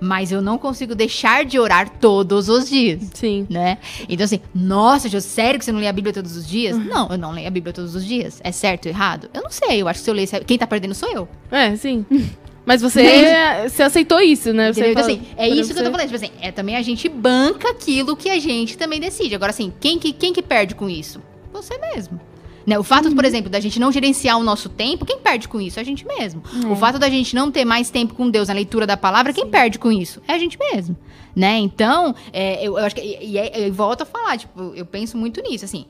[0.00, 3.10] mas eu não consigo deixar de orar todos os dias.
[3.12, 3.46] Sim.
[3.50, 3.78] Né?
[4.08, 6.76] Então, assim, nossa, Jô, sério que você não lê a Bíblia todos os dias?
[6.78, 8.40] Não, eu não leio a Bíblia todos os dias.
[8.42, 9.28] É certo ou errado?
[9.34, 9.82] Eu não sei.
[9.82, 11.28] Eu acho que se eu ler, quem tá perdendo sou eu.
[11.50, 12.06] É, sim.
[12.70, 13.24] Mas você,
[13.68, 14.72] você aceitou isso, né?
[14.72, 14.92] Você?
[14.92, 16.06] Então, fala- assim, é isso que eu tô você- falando.
[16.06, 19.34] Tipo assim, é também a gente banca aquilo que a gente também decide.
[19.34, 21.20] Agora, assim, quem que, quem que perde com isso?
[21.52, 22.20] Você mesmo.
[22.64, 22.78] Né?
[22.78, 25.80] O fato, por exemplo, da gente não gerenciar o nosso tempo, quem perde com isso?
[25.80, 26.44] É a gente mesmo.
[26.70, 29.48] O fato da gente não ter mais tempo com Deus na leitura da palavra, quem
[29.48, 30.22] perde com isso?
[30.28, 30.96] É a gente mesmo.
[31.34, 31.58] Né?
[31.58, 33.00] Então, é, eu, eu acho que.
[33.00, 35.86] E, e, e volto a falar, tipo, eu penso muito nisso, assim.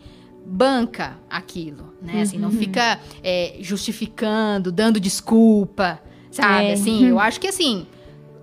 [0.46, 2.22] Banca aquilo, né?
[2.22, 6.66] Assim, não fica é, justificando, dando desculpa, sabe?
[6.66, 6.72] É.
[6.72, 7.86] Assim, eu acho que assim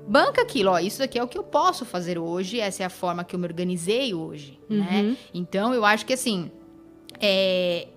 [0.08, 2.90] banca aquilo, ó, isso daqui é o que eu posso fazer hoje, essa é a
[2.90, 5.02] forma que eu me organizei hoje, né?
[5.02, 5.18] Uhum.
[5.34, 6.50] Então, eu acho que assim,
[7.20, 7.88] é,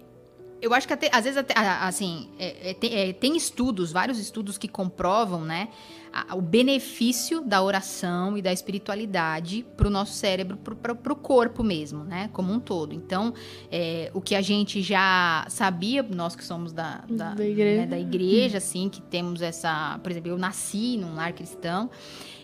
[0.61, 4.18] eu acho que até, às vezes, até, assim, é, é, tem, é, tem estudos, vários
[4.18, 5.68] estudos que comprovam, né,
[6.12, 11.62] a- o benefício da oração e da espiritualidade para o nosso cérebro, para o corpo
[11.62, 12.92] mesmo, né, como um todo.
[12.94, 13.33] Então,
[13.70, 17.81] é, o que a gente já sabia, nós que somos da, da, Da igreja.
[17.83, 21.88] né, da igreja, assim, que temos essa, por exemplo, eu nasci num lar cristão,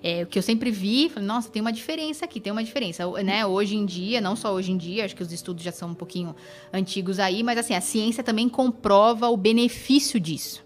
[0.07, 3.05] é, o que eu sempre vi, falei, nossa, tem uma diferença aqui, tem uma diferença,
[3.25, 3.45] né?
[3.45, 5.95] Hoje em dia, não só hoje em dia, acho que os estudos já são um
[5.95, 6.33] pouquinho
[6.73, 10.65] antigos aí, mas assim, a ciência também comprova o benefício disso,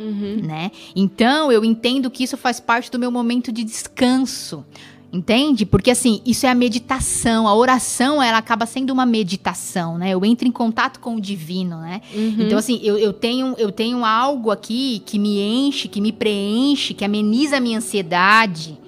[0.00, 0.40] Uhum.
[0.42, 0.72] né?
[0.96, 4.66] Então, eu entendo que isso faz parte do meu momento de descanso.
[5.12, 5.64] Entende?
[5.64, 10.10] Porque assim, isso é a meditação, a oração, ela acaba sendo uma meditação, né?
[10.10, 12.02] Eu entro em contato com o divino, né?
[12.14, 12.36] Uhum.
[12.40, 16.92] Então, assim, eu, eu, tenho, eu tenho algo aqui que me enche, que me preenche,
[16.92, 18.78] que ameniza a minha ansiedade,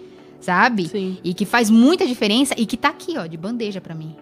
[0.41, 0.89] sabe?
[0.89, 1.19] Sim.
[1.23, 4.15] E que faz muita diferença e que tá aqui, ó, de bandeja pra mim.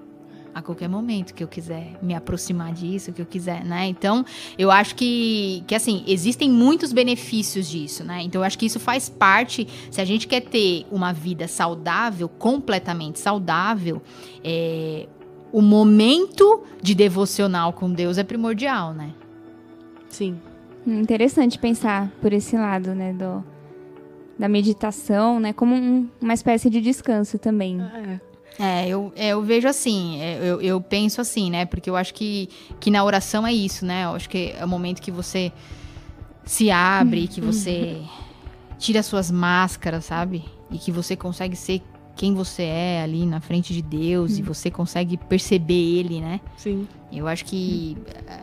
[0.57, 3.85] A qualquer momento que eu quiser me aproximar disso, que eu quiser, né?
[3.89, 4.25] Então,
[4.57, 8.23] eu acho que, que assim, existem muitos benefícios disso, né?
[8.23, 12.27] Então, eu acho que isso faz parte, se a gente quer ter uma vida saudável,
[12.27, 14.01] completamente saudável,
[14.43, 15.07] é,
[15.53, 19.13] o momento de devocional com Deus é primordial, né?
[20.09, 20.41] Sim.
[20.87, 23.45] Interessante pensar por esse lado, né, do,
[24.39, 27.79] da meditação, né, como um- uma espécie de descanso também.
[27.83, 28.21] É.
[28.59, 31.67] É, eu, é, eu vejo assim, é, eu, eu penso assim, né?
[31.67, 32.49] Porque eu acho que,
[32.81, 34.05] que na oração é isso, né?
[34.05, 35.53] Eu acho que é o momento que você
[36.45, 38.01] se abre, que você
[38.79, 40.45] tira suas máscaras, sabe?
[40.71, 41.83] E que você consegue ser
[42.17, 46.41] quem você é ali na frente de Deus e você consegue perceber Ele, né?
[46.57, 46.89] Sim.
[47.13, 47.97] Eu acho que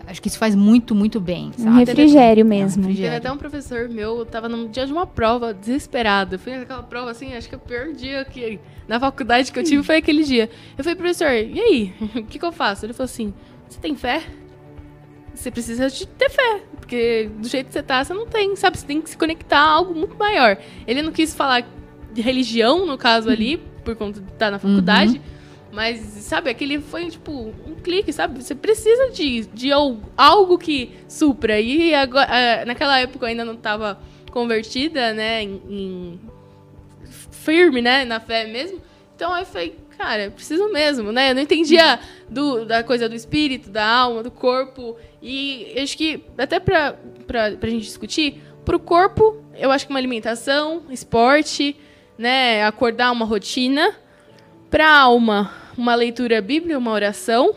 [0.07, 1.79] acho que isso faz muito, muito bem, Um sabe?
[1.79, 2.83] refrigério É um mesmo.
[2.83, 3.17] Teve refrigério.
[3.17, 6.36] até um professor meu, eu tava no dia de uma prova, desesperado.
[6.36, 9.63] Eu fui naquela prova, assim, acho que o pior dia que na faculdade que eu
[9.63, 10.49] tive foi aquele dia.
[10.77, 11.93] Eu falei, professor, e aí?
[12.15, 12.86] O que, que eu faço?
[12.86, 13.33] Ele falou assim:
[13.67, 14.21] você tem fé?
[15.33, 16.62] Você precisa de ter fé.
[16.79, 18.77] Porque do jeito que você tá, você não tem, sabe?
[18.77, 20.57] Você tem que se conectar a algo muito maior.
[20.86, 21.65] Ele não quis falar
[22.13, 25.21] de religião, no caso ali, por conta de estar na faculdade.
[25.71, 27.32] Mas, sabe, aquele foi, tipo,
[27.67, 28.43] um clique, sabe?
[28.43, 31.60] Você precisa de, de al- algo que supra.
[31.60, 33.99] E agora, ah, naquela época eu ainda não estava
[34.32, 35.41] convertida, né?
[35.41, 36.19] Em, em-
[37.32, 38.06] firme, né?
[38.06, 38.80] Na fé mesmo.
[39.15, 41.32] Então eu falei, cara, preciso mesmo, né?
[41.32, 41.99] Eu não entendia
[42.30, 44.95] do, da coisa do espírito, da alma, do corpo.
[45.21, 46.95] E acho que, até pra,
[47.28, 51.76] pra, pra gente discutir, pro corpo, eu acho que uma alimentação, esporte,
[52.17, 52.63] né?
[52.65, 53.95] Acordar uma rotina.
[54.69, 57.54] Pra alma, uma leitura bíblica, uma oração.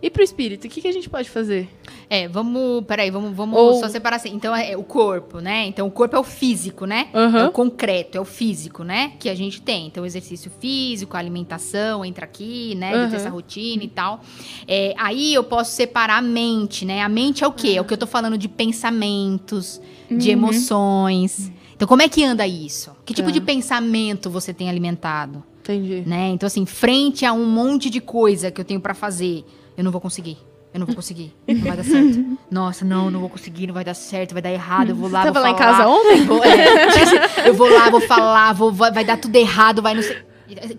[0.00, 1.68] E pro espírito, o que, que a gente pode fazer?
[2.08, 4.32] É, vamos, peraí, vamos, vamos Ou- só separar assim.
[4.32, 5.66] Então, é, é o corpo, né?
[5.66, 7.08] Então, o corpo é o físico, né?
[7.12, 7.38] Aham.
[7.38, 9.12] É o concreto, é o físico, né?
[9.18, 9.88] Que a gente tem.
[9.88, 13.08] Então, o exercício físico, a alimentação entra aqui, né?
[13.08, 14.20] Ter essa rotina e tal.
[14.68, 17.02] É, aí eu posso separar a mente, né?
[17.02, 17.70] A mente é o quê?
[17.76, 21.50] É o que eu tô falando de pensamentos, de emoções.
[21.78, 22.90] Então, como é que anda isso?
[23.06, 23.32] Que tipo Tá.
[23.32, 25.44] de pensamento você tem alimentado?
[25.62, 26.02] Entendi.
[26.06, 26.28] né?
[26.30, 29.44] Então, assim, frente a um monte de coisa que eu tenho pra fazer,
[29.76, 30.38] eu não vou conseguir.
[30.74, 31.32] Eu não vou conseguir.
[31.46, 32.24] Não vai dar certo.
[32.50, 34.88] Nossa, não, não vou conseguir, não vai dar certo, vai dar errado.
[34.90, 35.72] Eu vou lá, Você vou tava lá em falar.
[35.76, 36.24] casa ontem?
[36.24, 40.02] Vou, é, eu vou lá, vou falar, vou, vai, vai dar tudo errado, vai não
[40.02, 40.16] sei.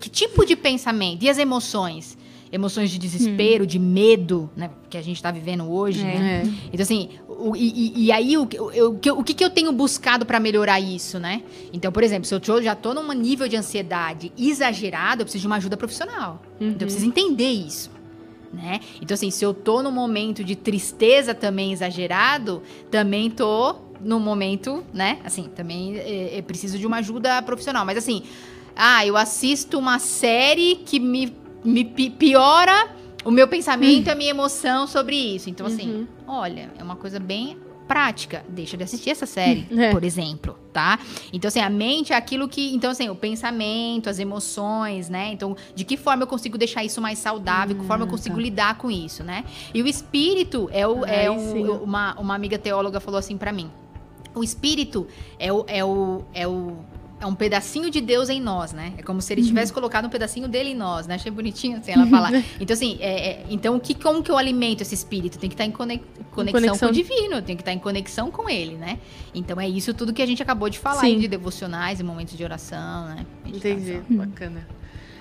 [0.00, 1.22] Que tipo de pensamento?
[1.24, 2.18] E as emoções?
[2.52, 4.70] Emoções de desespero, de medo, né?
[4.88, 6.04] Que a gente está vivendo hoje, É.
[6.04, 6.42] né?
[6.44, 6.50] É.
[6.72, 10.26] Então, assim, o, e, e- aí o, que- o, o que- que, eu tenho buscado
[10.26, 11.42] para melhorar isso, né?
[11.72, 15.46] Então, por exemplo, se eu já tô num nível de ansiedade exagerado, eu preciso de
[15.46, 16.42] uma ajuda profissional.
[16.60, 17.90] Então, eu preciso entender isso.
[18.52, 18.80] Né?
[19.00, 22.60] Então, assim, se eu tô num momento de tristeza também exagerado,
[22.90, 25.20] também tô num momento, né?
[25.24, 27.86] Assim, também é, é preciso de uma ajuda profissional.
[27.86, 28.24] Mas, assim,
[28.74, 31.32] ah, eu assisto uma série que me,
[31.64, 32.88] me pi- piora
[33.24, 35.50] o meu pensamento e a minha emoção sobre isso.
[35.50, 36.06] Então, assim, Uhum.
[36.26, 38.44] olha, é uma coisa bem prática.
[38.48, 39.90] Deixa de assistir essa série, É.
[39.90, 40.98] por exemplo, tá?
[41.32, 42.72] Então, assim, a mente é aquilo que.
[42.74, 45.30] Então, assim, o pensamento, as emoções, né?
[45.32, 47.76] Então, de que forma eu consigo deixar isso mais saudável?
[47.76, 49.44] que forma eu consigo lidar com isso, né?
[49.74, 51.04] E o espírito é o.
[51.04, 53.68] É o- uma, uma amiga teóloga falou assim pra mim.
[54.34, 55.06] O espírito
[55.38, 55.64] é o.
[55.66, 56.76] É o, é o
[57.20, 58.94] é um pedacinho de Deus em nós, né?
[58.96, 61.16] É como se ele tivesse colocado um pedacinho dele em nós, né?
[61.16, 62.32] Achei bonitinho assim ela falar.
[62.58, 65.38] Então, assim, é, é- então que, como que eu alimento esse espírito?
[65.38, 66.88] Tem que estar em conex- conexão, conexão.
[66.88, 68.98] com o divino, tem que estar em conexão com ele, né?
[69.34, 72.36] Então é isso tudo que a gente acabou de falar aí, de devocionais e momentos
[72.36, 73.26] de oração, né?
[73.44, 73.70] Meditação.
[73.76, 74.00] Entendi.
[74.16, 74.66] Bacana.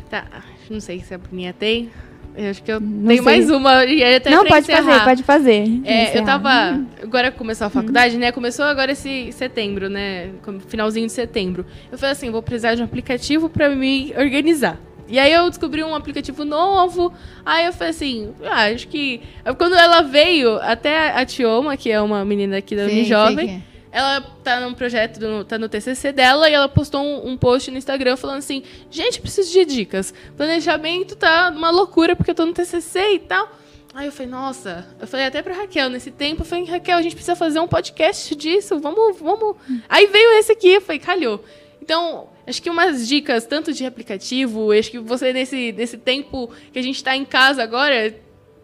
[0.10, 0.26] Tá,
[0.70, 1.92] não sei se a Bruninha tem.
[2.40, 3.34] Eu acho que eu Não tenho sei.
[3.34, 3.84] mais uma.
[3.84, 4.84] E até Não, pode encerrar.
[4.84, 5.82] fazer, pode fazer.
[5.84, 6.82] É, eu tava.
[7.04, 8.32] Agora começou a faculdade, né?
[8.32, 10.30] Começou agora esse setembro, né?
[10.70, 11.66] Finalzinho de setembro.
[11.92, 14.80] Eu falei assim: vou precisar de um aplicativo pra me organizar.
[15.10, 17.12] E aí eu descobri um aplicativo novo.
[17.46, 19.20] Aí eu falei assim: ah, acho que.
[19.58, 23.62] Quando ela veio, até a Tioma, que é uma menina aqui da Unijovem.
[23.92, 27.72] Ela tá num projeto, do- tá no TCC dela e ela postou um, um post
[27.72, 30.14] no Instagram falando assim: gente, preciso de dicas.
[30.38, 33.58] Planejamento tá uma loucura porque eu tô no TCC e tal.
[33.94, 37.02] Aí eu falei, nossa, eu falei até pra Raquel nesse tempo, eu falei, Raquel, a
[37.02, 39.56] gente precisa fazer um podcast disso, vamos, vamos.
[39.90, 41.44] Aí veio esse aqui, eu falei, calhou.
[41.82, 46.78] Então, acho que umas dicas, tanto de aplicativo, acho que você, nesse, nesse tempo que
[46.78, 48.16] a gente tá em casa agora,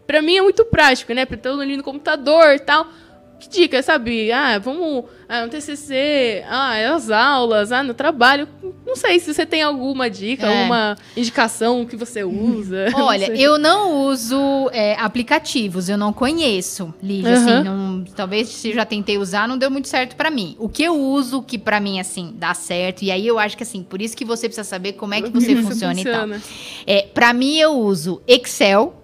[0.06, 1.26] pra mim é muito prático, né?
[1.26, 2.86] Pra todo ali no computador e tal.
[3.46, 4.32] Que dica, sabe?
[4.32, 8.48] Ah, vamos ah, no TCC, ah, as aulas, ah, no trabalho.
[8.86, 10.60] Não sei se você tem alguma dica, É.
[10.60, 12.90] alguma indicação que você usa.
[12.96, 13.38] não Olha, sei.
[13.40, 17.44] eu não uso é, aplicativos, eu não conheço, Lígia, Aham.
[17.44, 20.56] assim, não- talvez se eu já tentei usar, não deu muito certo pra mim.
[20.60, 23.64] O que eu uso que pra mim, assim, dá certo, e aí eu acho que,
[23.64, 26.14] assim, por isso que você precisa saber como é que você Isso funciona, e tal.
[26.22, 26.42] funciona.
[26.88, 29.02] É, pra mim, eu uso Excel,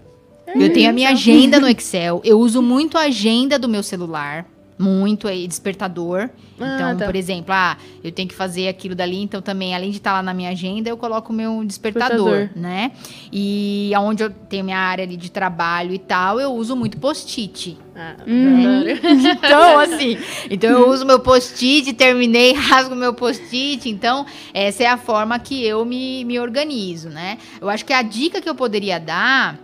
[0.56, 4.46] eu tenho a minha agenda no Excel, eu uso muito a agenda do meu celular,
[4.80, 6.28] muito aí, despertador.
[6.60, 7.06] Ah, Então, tá.
[7.06, 10.24] por exemplo, ah, eu tenho que fazer aquilo dali, então também, além de estar lá
[10.24, 12.50] na minha agenda, eu coloco o meu despertador, Despertador.
[12.62, 12.92] né?
[13.32, 17.78] E aonde eu tenho minha área ali de trabalho e tal, eu uso muito post-it.
[17.96, 18.84] Ah, Uhum.
[18.90, 20.18] Então, assim,
[20.50, 23.88] então eu uso meu post-it, terminei, rasgo meu post-it.
[23.88, 27.38] Então, essa é a forma que eu me, me organizo, né?
[27.60, 29.60] Eu acho que a dica que eu poderia dar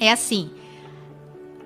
[0.00, 0.50] é assim.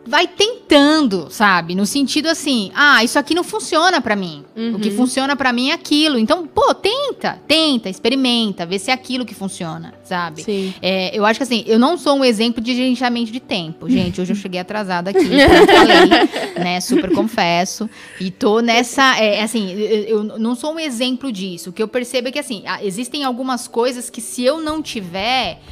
[0.07, 1.75] Vai tentando, sabe?
[1.75, 4.45] No sentido assim, ah, isso aqui não funciona pra mim.
[4.75, 4.97] O que Uhum.
[4.97, 6.19] funciona pra mim é aquilo.
[6.19, 10.43] Então, pô, tenta, tenta, experimenta, vê se é aquilo que funciona, sabe?
[10.43, 10.75] Sim.
[10.83, 13.89] É, eu acho que assim, eu não sou um exemplo de gerenciamento de tempo.
[13.89, 16.83] Gente, hoje eu cheguei atrasada aqui, falei, né?
[16.83, 17.89] Super confesso.
[18.21, 19.17] E tô nessa.
[19.19, 21.71] É, assim, eu, não sou um exemplo disso.
[21.71, 25.63] O que eu percebo é que, assim, existem algumas coisas que se eu não tiver,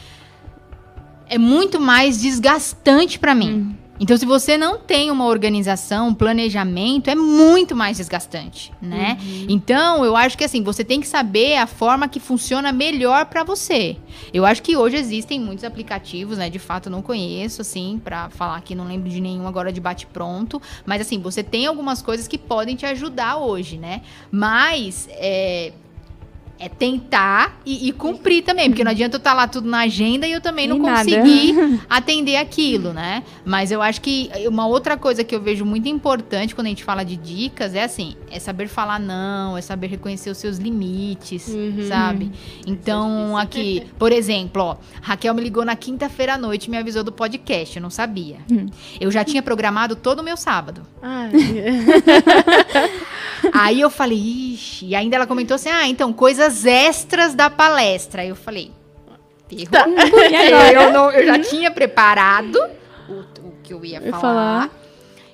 [1.32, 3.74] é muito mais desgastante pra mim.
[3.98, 9.16] Então, se você não tem uma organização, um planejamento, é muito mais desgastante, né?
[9.48, 13.44] Então, eu acho que assim, você tem que saber a forma que funciona melhor pra
[13.44, 13.96] você.
[14.34, 16.50] Eu acho que hoje existem muitos aplicativos, né?
[16.50, 19.80] De fato, eu não conheço, assim, pra falar que não lembro de nenhum agora de
[19.80, 20.60] bate-pronto.
[20.84, 24.02] Mas, assim, você tem algumas coisas que podem te ajudar hoje, né?
[24.30, 25.72] Mas, é.
[26.64, 30.28] É tentar e, e cumprir também, porque não adianta eu estar lá tudo na agenda
[30.28, 30.98] e eu também não nada.
[31.04, 33.24] conseguir atender aquilo, né?
[33.44, 36.84] Mas eu acho que uma outra coisa que eu vejo muito importante quando a gente
[36.84, 41.48] fala de dicas é assim, é saber falar não, é saber reconhecer os seus limites,
[41.48, 41.88] Uhum.
[41.88, 42.30] sabe?
[42.64, 47.02] Então, aqui, por exemplo, ó, Raquel me ligou na quinta-feira à noite e me avisou
[47.02, 48.36] do podcast, eu não sabia.
[48.50, 48.66] Hum.
[49.00, 50.82] Eu já tinha programado todo o meu sábado.
[51.02, 51.28] Ah,
[53.52, 54.16] Aí eu falei,
[54.54, 58.22] ixi, e ainda ela comentou assim: "Ah, então coisas extras da palestra".
[58.22, 58.70] Aí eu falei.
[59.70, 59.84] Tá.
[60.72, 62.56] Eu, não- eu já tinha preparado
[63.08, 64.18] o, o que eu ia falar.
[64.20, 64.70] falar.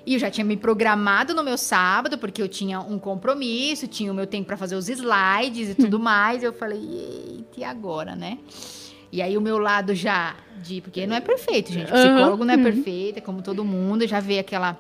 [0.05, 4.11] E eu já tinha me programado no meu sábado, porque eu tinha um compromisso, tinha
[4.11, 6.43] o meu tempo para fazer os slides e tudo mais.
[6.43, 8.39] Eu falei, eita, e agora, né?
[9.13, 10.81] E aí o meu lado já de.
[10.81, 11.93] Porque não é perfeito, gente.
[11.93, 14.07] Psicólogo não é perfeito, é como todo mundo.
[14.07, 14.77] Já veio aquela.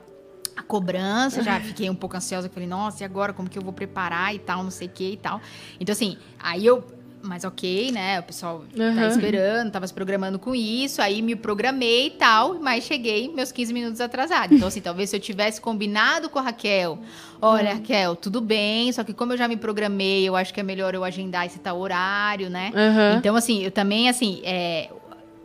[0.59, 2.49] A cobrança, já fiquei um pouco ansiosa.
[2.49, 3.33] Falei, nossa, e agora?
[3.33, 5.40] Como que eu vou preparar e tal, não sei o que e tal.
[5.79, 6.85] Então, assim, aí eu
[7.23, 8.21] mas ok, né?
[8.21, 8.94] O pessoal Uhum.
[8.94, 13.53] tá esperando, tava se programando com isso, aí me programei e tal, mas cheguei meus
[13.53, 14.55] 15 minutos atrasado.
[14.55, 16.99] Então, assim, talvez se eu tivesse combinado com a Raquel,
[17.40, 20.62] olha, Raquel, tudo bem, só que como eu já me programei, eu acho que é
[20.62, 22.73] melhor eu agendar esse tal horário, né?
[22.75, 23.16] Aham.
[23.18, 24.88] Então, assim, eu também, assim, é,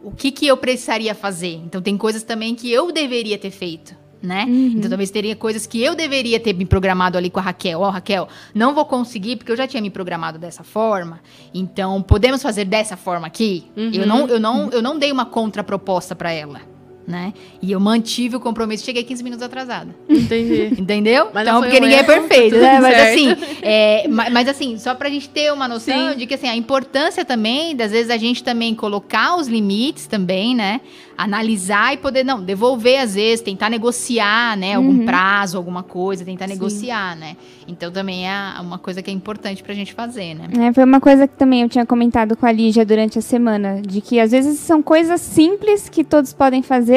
[0.03, 1.55] o que que eu precisaria fazer?
[1.65, 4.02] Então, tem coisas também que eu deveria ter feito.
[4.23, 4.45] Né?
[4.47, 7.81] Então, talvez teria coisas que eu deveria ter me programado ali com a Raquel.
[7.81, 11.19] Ó, Raquel, não vou conseguir porque eu já tinha me programado dessa forma.
[11.53, 13.65] Então, podemos fazer dessa forma aqui?
[13.75, 16.61] Eu, não, eu, não, eu não dei uma contraproposta pra ela,
[17.07, 17.33] né?
[17.61, 18.85] E eu mantive o compromisso.
[18.85, 19.93] Cheguei 15 minutos atrasada.
[20.09, 20.73] Entendi.
[20.81, 21.29] Entendeu?
[21.33, 22.79] Mas então, porque ninguém é perfeito, né?
[22.79, 23.09] Mas certo.
[23.43, 26.17] assim, é, ma- mas, assim, só pra gente ter uma noção Sim.
[26.17, 30.55] de que assim, a importância também, das vezes a gente também colocar os limites também,
[30.55, 30.81] né?
[31.17, 34.73] Analisar e poder, não, devolver às vezes, tentar negociar, né?
[34.75, 35.05] Algum Uhum.
[35.05, 36.53] prazo, alguma coisa, tentar Sim.
[36.53, 37.35] negociar, né?
[37.67, 40.47] Então também é uma coisa que é importante pra gente fazer, né?
[40.67, 43.81] É, foi uma coisa que também eu tinha comentado com a Lígia durante a semana,
[43.81, 46.92] de que às vezes são coisas simples que todos podem fazer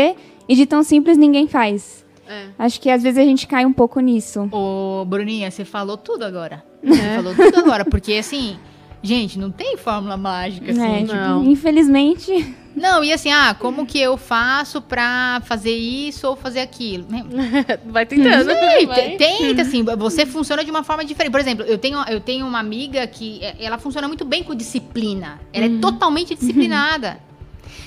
[0.48, 2.04] e de tão simples ninguém faz.
[2.28, 2.46] É.
[2.59, 4.48] Acho que às vezes a gente cai um pouco nisso.
[4.52, 6.64] Ô, Bruninha, você falou tudo agora.
[6.82, 8.56] Você falou tudo agora, porque assim,
[9.02, 10.82] gente, não tem fórmula mágica, assim.
[10.82, 11.44] É, tipo, não.
[11.44, 17.06] Infelizmente, Não, e assim, ah, como que eu faço pra fazer isso ou fazer aquilo?
[17.87, 18.50] Vai tentando.
[18.50, 19.12] Ei, vai.
[19.12, 21.32] te- Tenta, assim, você funciona de uma forma diferente.
[21.32, 24.54] Por exemplo, eu tenho, eu tenho uma amiga que é, ela funciona muito bem com
[24.54, 25.40] disciplina.
[25.52, 27.18] Ela é totalmente disciplinada.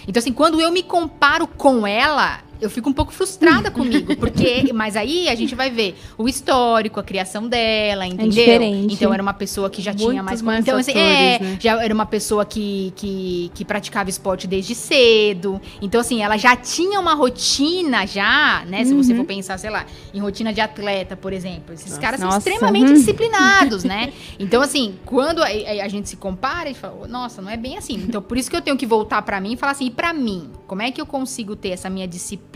[0.09, 4.15] Então, assim, quando eu me comparo com ela, eu fico um pouco frustrada comigo.
[4.15, 8.29] Porque, mas aí a gente vai ver o histórico, a criação dela, entendeu?
[8.29, 8.93] diferente.
[8.93, 10.41] Então era uma pessoa que já tinha mais.
[10.41, 11.57] Muitos mais então, assim, fatores, é, né?
[11.59, 15.61] já era uma pessoa que, que, que praticava esporte desde cedo.
[15.81, 18.83] Então, assim, ela já tinha uma rotina já, né?
[18.85, 21.73] Se você for pensar, sei lá, em rotina de atleta, por exemplo.
[21.73, 22.01] Esses Nossa.
[22.01, 22.49] caras são Nossa.
[22.49, 24.11] extremamente disciplinados, né?
[24.39, 27.57] Então, assim, quando a, a- a gente se compara, a gente fala, nossa, não é
[27.57, 27.95] bem assim.
[27.95, 30.13] Então, por isso que eu tenho que voltar pra mim e falar assim, e pra
[30.13, 32.48] mim, como é que eu consigo ter essa minha disciplina?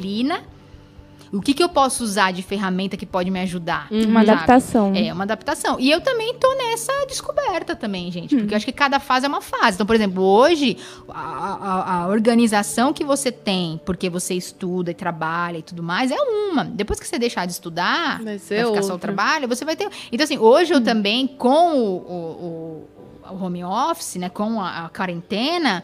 [1.31, 3.87] O que, que eu posso usar de ferramenta que pode me ajudar?
[3.91, 4.29] uma sabe?
[4.31, 4.93] adaptação.
[4.95, 5.79] É, uma adaptação.
[5.79, 8.35] E eu também tô nessa descoberta também, gente.
[8.35, 9.73] Porque eu acho que cada fase é uma fase.
[9.75, 10.77] Então, por exemplo, hoje,
[11.09, 16.11] a, a- a organização que você tem, porque você estuda e trabalha e tudo mais,
[16.11, 16.63] é uma.
[16.65, 18.99] Depois que você deixar de estudar, Vai ficar só o outra.
[18.99, 19.89] trabalho, você vai ter...
[20.11, 24.85] Então, assim, hoje eu também, com o, o- o- o home office, né, com a,
[24.85, 25.83] a quarentena...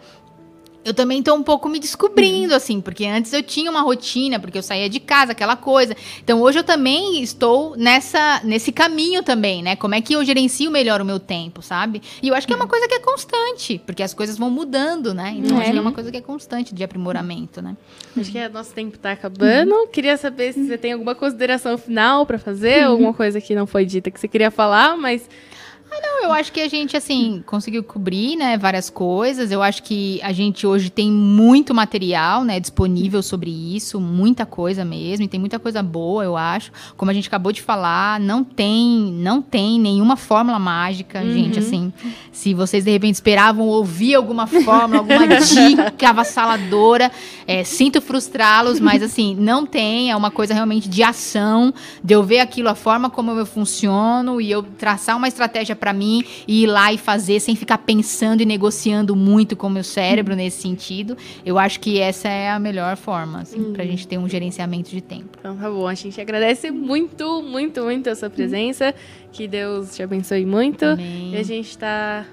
[0.83, 4.57] Eu também tô um pouco me descobrindo, assim, porque antes eu tinha uma rotina, porque
[4.57, 5.95] eu saía de casa, aquela coisa.
[6.23, 9.75] Então hoje eu também estou nessa, nesse caminho também, né?
[9.75, 12.01] Como é que eu gerencio melhor o meu tempo, sabe?
[12.23, 15.13] E eu acho que é uma coisa que é constante, porque as coisas vão mudando,
[15.13, 15.35] né?
[15.37, 15.61] Então É.
[15.63, 17.75] acho que é uma coisa que é constante de aprimoramento, né?
[18.17, 19.87] Acho que é, nosso tempo tá acabando.
[19.91, 23.85] Queria saber se você tem alguma consideração final pra fazer, alguma coisa que não foi
[23.85, 25.29] dita que você queria falar, mas
[25.91, 29.51] Não, eu acho que a gente, assim, conseguiu cobrir, né, várias coisas.
[29.51, 34.85] Eu acho que a gente hoje tem muito material, né, disponível sobre isso, muita coisa
[34.85, 36.71] mesmo, e tem muita coisa boa, eu acho.
[36.95, 41.91] Como a gente acabou de falar, não tem, não tem nenhuma fórmula mágica, gente, assim.
[42.31, 47.11] Se vocês, de repente, esperavam ouvir alguma fórmula, alguma dica avassaladora,
[47.47, 50.11] é, sinto frustrá-los, mas, assim, não tem.
[50.11, 51.73] É uma coisa realmente de ação,
[52.03, 55.93] de eu ver aquilo, a forma como eu funciono, e eu traçar uma estratégia pra
[55.93, 59.83] mim e ir lá e fazer sem ficar pensando e negociando muito com o meu
[59.83, 61.17] cérebro nesse sentido.
[61.45, 65.01] Eu acho que essa é a melhor forma, assim, pra gente ter um gerenciamento de
[65.01, 65.37] tempo.
[65.39, 68.93] Então tá bom, a gente agradece muito, muito, muito a sua presença.
[69.31, 70.85] Que Deus te abençoe muito.
[70.85, 71.33] Amém.
[71.33, 72.25] E a gente tá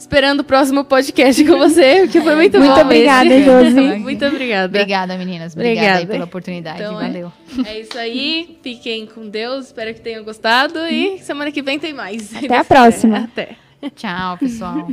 [0.00, 2.80] esperando o próximo podcast com você, que foi muito, Muito bom.
[2.80, 3.44] obrigada, esse.
[3.44, 3.98] Josi.
[3.98, 4.66] muito obrigada.
[4.66, 5.52] Obrigada, meninas.
[5.54, 6.12] Obrigada aí Obrigada.
[6.12, 6.80] pela oportunidade.
[6.82, 7.06] Então, é.
[7.06, 7.32] Valeu.
[7.66, 8.58] É isso aí.
[8.62, 9.66] Fiquem com Deus.
[9.66, 10.78] Espero que tenham gostado.
[10.88, 12.34] E semana que vem tem mais.
[12.34, 13.28] Até a próxima.
[13.30, 13.56] Até.
[13.94, 14.88] Tchau, pessoal.